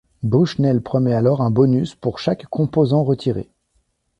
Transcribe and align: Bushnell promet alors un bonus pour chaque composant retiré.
Bushnell 0.23 0.81
promet 0.81 1.13
alors 1.13 1.41
un 1.43 1.51
bonus 1.51 1.93
pour 1.93 2.17
chaque 2.17 2.47
composant 2.47 3.03
retiré. 3.03 3.51